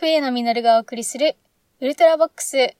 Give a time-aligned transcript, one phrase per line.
[0.00, 1.36] 冬のミノルがお送りする
[1.78, 2.74] ウルトラボックス。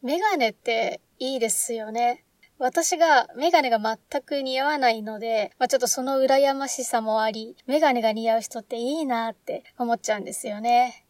[0.00, 2.24] メガネっていいですよね。
[2.58, 11.04] 私がメガネが全く似合わないので、まあ、ちょっとその羨ましさもあり、メガネが似合う人っていいなって思っちゃうんですよね。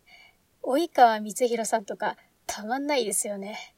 [0.64, 2.16] 及川光弘さんとか
[2.48, 3.75] たまんないですよね。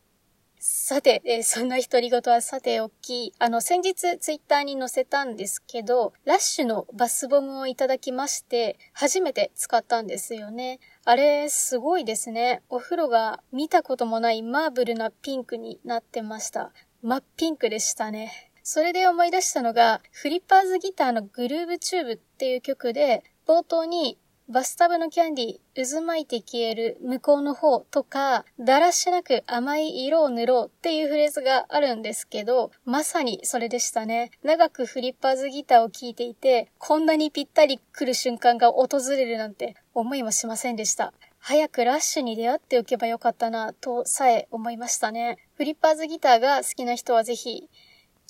[0.61, 10.81] さて、えー、そんな独り言はさておき、あの、先日ツイッターに載せたんですけど、ラッシュのバスボムをいただきまして、初めて使ったんですよね。
[11.05, 12.63] あれ、すごいですね。
[12.69, 16.73] お風呂が見たこともないマーブルなピンクになってました。
[17.03, 18.51] 真っピンクでしたね。
[18.65, 24.19] それで思い出したのが、フリッパーズギターのグルーブチューブっていう曲で、冒頭に
[24.51, 34.31] バスタブのキャンディ、渦巻いて消える向こうの方とか、だらしなく甘い色を塗ろうっていうフレーズがあるんですけど、まさにそれでしたね。
[34.43, 41.13] 長くフリッパーズギターを聴いていて、こんなにぴったり来る瞬間が訪れるなんて思いもしませんでした。
[41.39, 45.37] 早くラッシュに出会っておけばよかったな、とさえ思いましたね。
[45.57, 47.69] フリッパーズギターが好きな人はぜひ、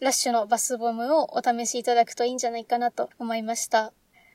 [0.00, 3.92] ラッシュのバスボムをお試しいただくといいんじゃないかなと思いました。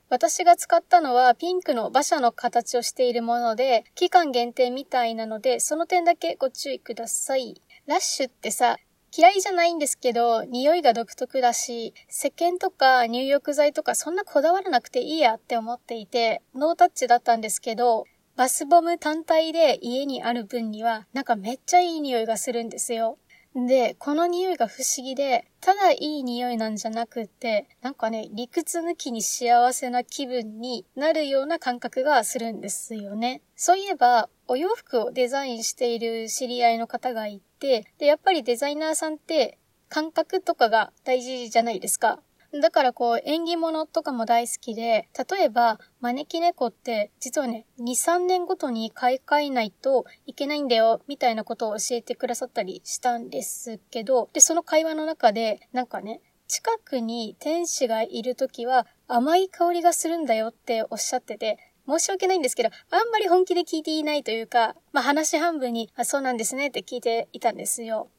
[0.10, 7.62] 私が使ったのはピンクの馬車の形をしているもので、期間限定みたいなので、その点だけご注意ください。
[7.88, 8.78] ラッシュってさ、
[9.16, 23.20] 嫌いじゃないんですけど、匂いが独特だし、石鹸とか入浴剤とかそんなこだわらなくていいやって思っていて、ノータッチだったんですけど、バスボム単体で家にある分には、なんかめっちゃいい匂いがするんですよ。
[23.56, 33.44] で、この匂いが不思議で、ただいい匂いなんじゃなくて、なんかね、理屈抜きに幸せな気分になるような感覚がするんですよね。
[33.56, 42.20] そういえば、お洋服をデザインしている知り合いの方がいて、で、やっぱりデザイナーさんって感覚とかが大事じゃないですか。
[42.62, 61.58] だからこう縁起物とかも大好きで、例えば招き猫って実はね、2、3年ごとに買い替えないといけないんだよ、みたいなことを教えてくださったりしたんですけど、で、その会話の中で、なんかね、近くに天使がいるときは甘い香りがするんだよっておっしゃってて、
[61.88, 68.10] 申し訳ないんですけど、あんまり本気で聞いていないというか、まあ話半分に、あ、そうなんですねって聞いていたんですよ。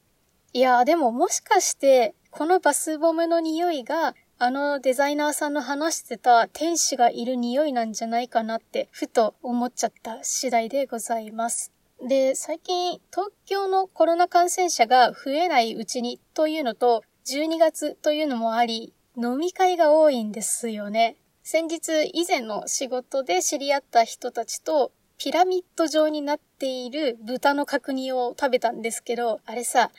[0.51, 11.71] いやーでももしかして、このバスボムの匂いがあのデザイナーさんの話してた天使がいる匂いなんじゃないかなってふと思っちゃった次第でございます。
[12.05, 21.15] で、最近東京のコロナ感染者が増えないうちにというのと12月というのもあり飲み会が多いんですよね。
[21.41, 29.91] 先日以前の仕事で知り合った人たちとピラミッド状になっている豚の角煮を食べたんですけど、あれさ、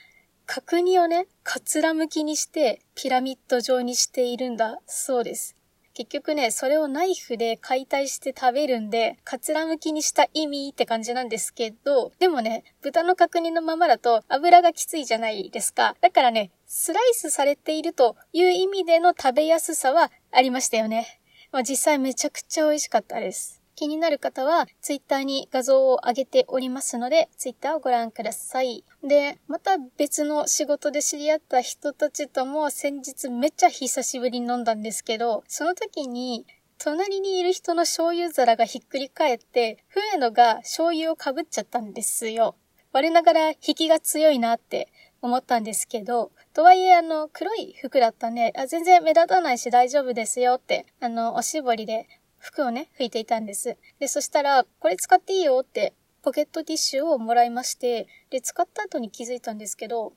[0.49, 5.57] 角煮をね、かつら向きにしてピラミッド状にしているんだそうです。
[5.93, 15.97] 結局ね、それをナイフで解体して食べるんで、かつら向きにした意味って感じなんですけど、でもね、豚の角煮のままだと油がきついじゃないですか。
[15.99, 21.19] だからね、スライスされているという意味での食べやすさはありましたよね。
[21.51, 23.56] まあ、実際めちゃくちゃ美味しかったです。
[23.77, 28.83] 気になる方は、ツイッターに画像を上げておりますので、ツイッターをご覧ください。
[29.03, 36.47] で、また別の仕事で知り合った人たちとも先日めっちゃ久しぶりに飲んだんですけど、その時に、
[36.79, 42.55] 隣にいる人の醤油皿がひっくり返って、笛野が醤油をかぶっちゃったんですよ。
[42.93, 44.87] 我ながら引きが強いなって
[45.21, 52.07] 思ったんですけど、とはいえあの黒い服だったんで、あ全然目立たないし大丈夫ですよって、あの、おしぼりで
[52.39, 53.77] 服をね、拭いていたんです。
[53.99, 60.13] で、そしたら、これ使っていいよってポケットティッシュをもらいまして、で、使った後に気づいたんですけど、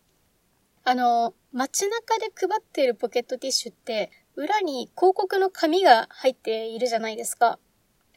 [0.85, 7.59] あの、街中で配っているポケットティッシュって、裏に広告の紙が入っているじゃないですか。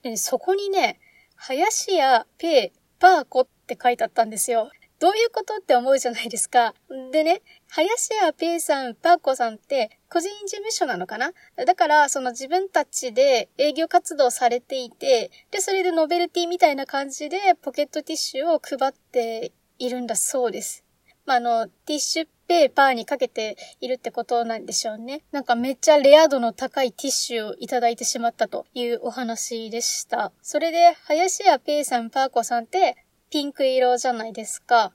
[0.02, 1.00] で、そこにね、
[1.36, 4.70] 林家ペーパー子って書いてあったんですよ。
[5.04, 6.74] どういうことって思うじゃないですか。
[7.12, 20.86] でね、林家ペーさん、パー子さんって個人事務所なのかなだから、その自分たちで営業活動されていて、で、それでノベルティみたいな感じでポケットティッシュを配っているんだそうです。
[21.26, 25.26] まあ、あの、ティッシュペーパーにかけているってことなんでしょうね。
[25.34, 30.32] なんかめっちゃレア度の高いティッシュをいただいてしまったというお話でした。
[30.42, 32.96] それで、林家ペイさん、パーコさんって
[33.34, 34.94] ピンク色じゃないですか。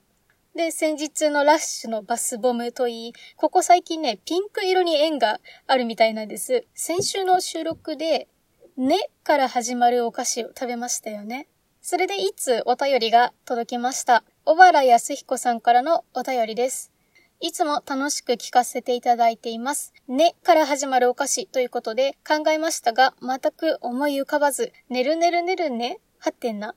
[0.55, 6.65] で、先日のラッシュのバスボムといい、ここ最近ね、ピンク色に縁があるみたいなんです。
[6.73, 8.29] 先週の収録で、
[8.77, 11.49] ねから始まるお菓子を食べましたよね。
[11.81, 14.23] それでいつお便りが届きました。
[14.45, 16.93] 小原康彦さんからのお便りです。
[17.41, 19.91] いつも楽しく聞かせていただいています。
[20.07, 26.73] ねから始まるお菓子ということで考えましたが、全く思い浮かばず、ねるねるねるねはってんな。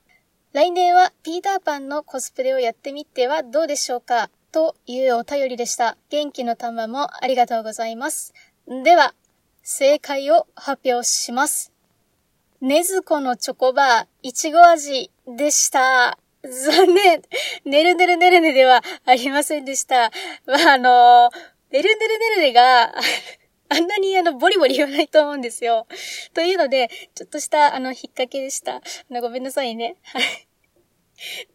[0.53, 4.29] 来年はピーターパンのコスプレをやってみてはどうでしょうか？
[4.51, 5.97] というお便りでした。
[6.11, 8.35] 元気の玉もありがとうございます。
[8.67, 9.15] では、
[9.63, 11.71] 正解を発表します。
[12.61, 16.19] ねずこのチョコバー、いちご味でした。
[16.43, 17.23] 残念。
[17.65, 20.11] ねるねるねるねではありませんでした。
[20.45, 21.31] まあ、あの
[21.71, 22.93] ねるねるねるねが
[23.73, 25.87] あんなにあの、ボリボリ言わないと思うんですよ。
[26.33, 28.75] というので、ちょっとしたあの、引っ掛けでした。
[28.75, 29.95] あの、ごめんなさいね。
[30.03, 30.23] はい。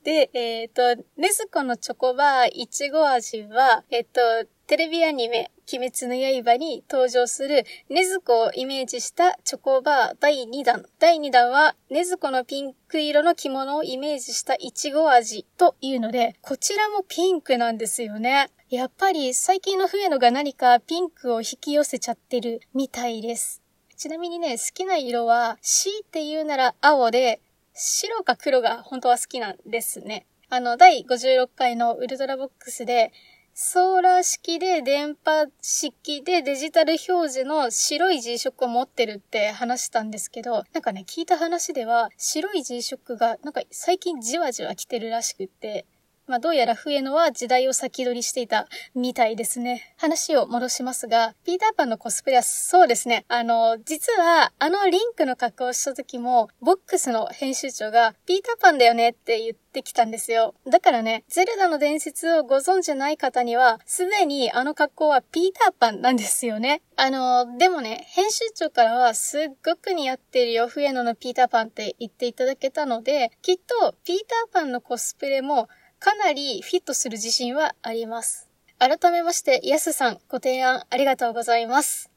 [0.03, 10.85] で、えっ、ー、と、ネズコのチョコバーいちご味は、えっ、ー、と、テレビアニメ、鬼滅の刃に登場するネズコをイメージしたチョコバー第2弾。
[10.99, 18.51] 第2弾はネズコのピンク色の着物をイメージしたいちご味というので、こちらもピンクなんですよね。
[18.71, 23.63] やっぱり最近の冬のが何かピンクを引き寄せちゃってるみたいです。
[23.97, 27.41] ちなみにね、好きな色は C って言うなら青で、
[27.73, 30.27] 白か黒が本当は好きなんですね。
[30.51, 33.11] あの、第56回のウルトラボックスで、
[33.55, 45.87] ソーラー式で電波式でデジタル表示の白い G ショックを持ってるって話したんですけど、なんかね、聞いた話では白い G ショックがなんか最近じわじわ来てるらしくって、
[46.29, 49.95] まあどうやら笛野は時代を先取りしていたみたいですね。
[49.97, 53.25] 話を戻しますが、ピーターパンのコスプレはそうですね。
[53.29, 60.55] あの、実はあのリンクの格好をした時も、ボックスの編集長がピーターパンだよねって言ってきたんですよ。
[60.67, 66.83] だからね、ゼルダの伝説をご存知ない方には、すでにあの格好はピーターパンなんですよね。
[66.97, 75.69] あの、でもね、編集長からはすっごく似合ってるよ、笛野のピーターパンって言っていただけたので、きっとピーターパンのコスプレも
[76.01, 78.49] かなりフィットする自信はあります。
[78.79, 82.11] 改めまして、やすさん、ご提案ありがとうございます。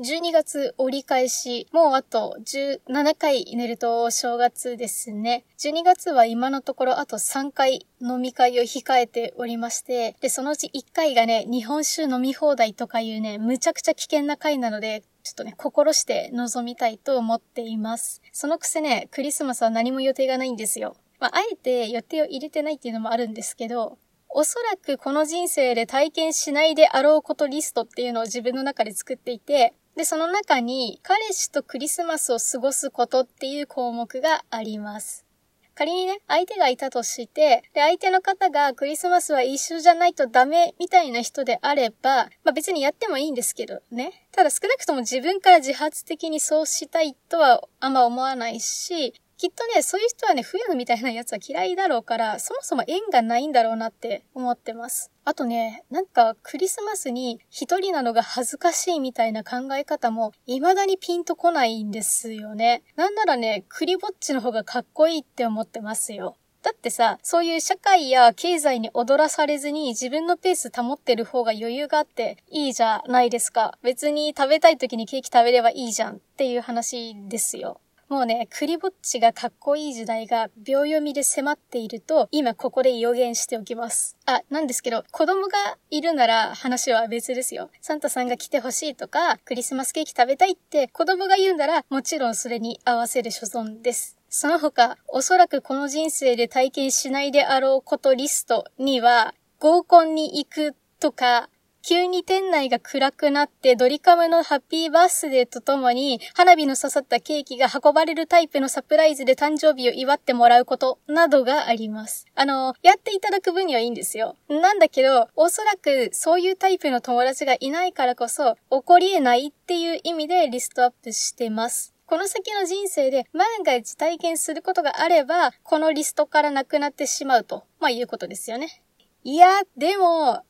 [0.00, 5.44] 12月折り返し、もうあと17回寝ると正月ですね。
[5.58, 18.22] 12月は今のところあと3回飲み会を控えておりまして、で、そのうち1回がね、日本酒飲み放題とかいうね、むちゃくちゃ危険な回なので、ちょっとね、心して臨みたいと思っています。
[18.32, 20.96] そのくせね、クリスマスは何も予定がないんですよ。
[21.20, 35.26] まあ、あえて予定を入れてないっていうのもあるんですけど、おそらくこの人生で体験しないであろうことリストっていうのを自分の中で作っていて、で、その中に彼氏とクリスマスを過ごすことっていう項目があります。
[35.74, 44.28] 仮にね、相手がいたとして、で、相手の方がクリスマスは一緒じゃないとダメみたいな人であれば、まあ別にやってもいいんですけどね。
[44.30, 55.10] ただ少なくとも自分から自発的にそうしたいとはあんま思わないし、きっとね、そういう人はね、冬のみたいなやつは嫌いだろうから、そもそも縁がないんだろうなって思ってます。
[55.24, 62.82] あとね、なんかクリスマスに一人なのが恥ずかしいみたいな考え方も未だにピンとこないんですよね。
[62.96, 66.36] なんならね、クリぼっちの方がかっこいいって思ってますよ。
[66.60, 73.78] だってさ、そういう社会や経済に踊らされずに自分のペース保ってる方が余裕があっていいじゃないですか。
[73.82, 77.80] 別に食べたい時にケーキ食べればいいじゃんっていう話ですよ。
[78.10, 84.16] もうね、クリぼっちがかっこいい時代が秒読みで迫っていると、今ここで予言しておきます。
[84.26, 87.70] あ、なんですけど、子供がいるなら話は別ですよ。
[87.80, 94.18] サンタさんが来てほしいとか、クリスマスケーキ食べたいって子供が言うなら、もちろんそれに合わせる所存です。
[94.28, 101.48] その他、おそらくこの人生で体験しないであろうことリストには、合コンに行くとか、
[101.82, 112.26] 急に店内が暗くなってドリカムのハッピーバースデーとともに花火の刺さったケーキが運ばれるタイプのサプライズで誕生日を祝ってもらうことなどがあります。
[112.34, 114.36] あの、やっていただく分にはいいんですよ。
[114.48, 121.94] なんだけど、おそらくそういうタイプの友達がいないからこそ起こり得ないっていう意味でリストアップしてます。
[122.10, 128.82] この先の人生で万が一体験することがあれば、このリストからなくなってしまうと、まあいうことですよね。
[129.22, 130.42] いや、でも、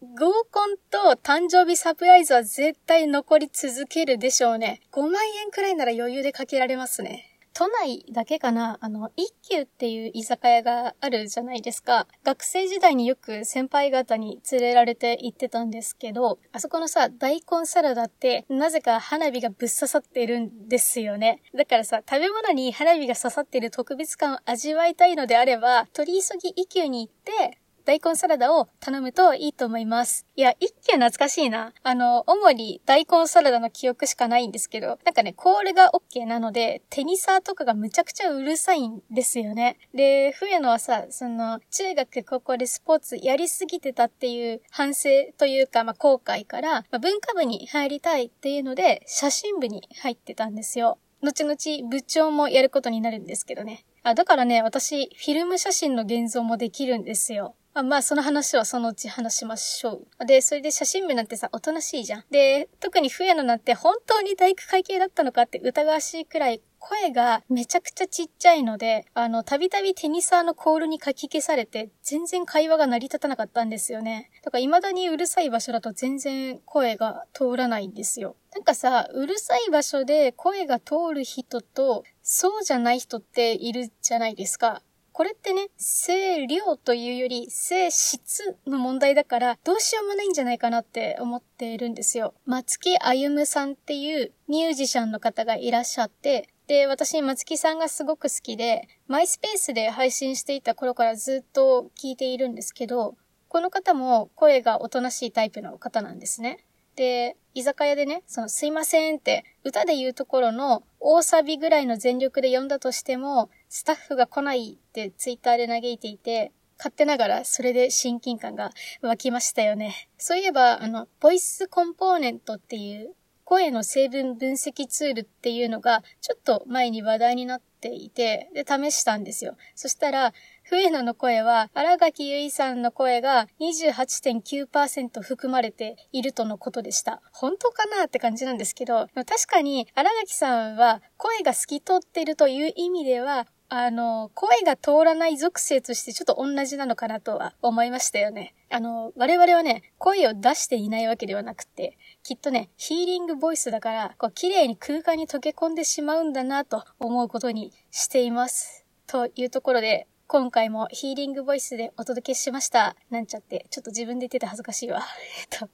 [0.00, 4.80] 合コンと誕生日サプライズは絶対残り続けるでしょうね。
[4.92, 5.12] 5万
[5.42, 7.24] 円くらいなら余裕でかけられますね。
[7.52, 8.78] 都内だけかな？
[8.80, 12.06] あの、一休っていう居酒屋があるじゃないですか。
[12.22, 21.42] 学生時代によく先輩方に連れられて行ってたんですけど、あそこのさ、大根サラダってなぜか花火がぶっ刺さってるんですよね。
[21.52, 30.26] だからさ、食べ物に花火が刺さってる特別感を味わいたいのであれば、取り急ぎ一休に行って、大根サラダを頼むといいと思います。
[30.36, 31.72] いや、一見懐かしいな。
[31.82, 39.78] あの、主に大根サラダの記憶しかないんですけど、なんかね、コールが OK なので、テニサーとかがむちゃくちゃうるさいんですよね。
[39.94, 50.98] で、冬野はさ、その、中学、高校でスポーツやりすぎてたっていう反省というか、まあ、後悔から、まあ、文化部に入りたいっていうので、写真部に入ってたんですよ。
[51.22, 53.86] 後々部長もやることになるんですけどね。
[54.02, 57.54] あ、だからね、私、フィルム写真の現像もできるんですよ。
[57.78, 60.26] まあまあ、その話はそのうち話しましょう。
[60.26, 62.24] で、それで写真部なんてさ、おとなしいじゃん。
[62.28, 74.32] で、特に笛野なんて本当に大工会系だったのかって疑わしいくらい声がめちゃくちゃちっちゃいので、あの、たびたびテニサーのコールに書き消されて、全然会話が成り立たなかったんですよね。
[74.42, 78.34] だから未だにうるさい場所だと全然声が通らないんですよ。
[78.54, 84.82] なんかさ、うるさい場所で声が通る人と、そうじゃない人っているじゃないですか。
[85.18, 92.34] これってね、声量というより、声質の問題だから、どうしようもないんじゃないかなって思っているんですよ。
[92.46, 103.16] 松木歩さんっていうミュージシャンの方がいらっしゃって、で、私、松木さんがすごく好きで、マイスペースで配信していた頃からずっと聞いているんですけど、
[103.48, 106.64] この方も声がおとなしいタイプの方なんですね。
[106.94, 118.70] で、居酒屋でね、そのすいませんって歌で言うところの大サビぐらいの全力で読んだとしても、スタッフが来ないってツイッターで嘆いていて、勝手ながらそれで親近感が
[119.02, 120.08] 湧きましたよね。
[120.16, 129.56] そういえば、あの、ボイスコンポーネントっていう声の成分分析ツールっていうのがちょっと前に話題になっていて、で、試したんですよ。
[129.74, 130.34] そしたら、
[130.64, 137.22] 笛野の声は、荒垣結衣さんの声が28.9%含まれているとのことでした。
[137.32, 148.54] 本当かなって感じなんですけど、確かに荒垣さんは声が透き通っているという意味では、あの、声が通らない属性としてちょっと同じなのかなとは思いましたよね。
[148.70, 158.86] あの、我々はね、声を出していないわけではなくて、きっとね、ヒーリングボイスだから、こう、綺麗に空間に溶け込んでしまうんだなと思うことにしています。
[159.06, 162.96] というところで、今回もヒーリングボイスでお届けしました。
[163.10, 165.02] なんちゃって、ちょっと自分で言ってて恥ずかしいわ。
[165.40, 165.68] え っと。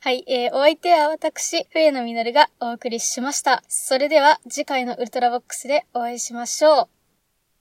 [0.00, 3.62] はい、えー、お相手は私、笛野実がお送りしました。
[3.68, 7.01] それでは次回のウルトラボックスでお会いしましょう。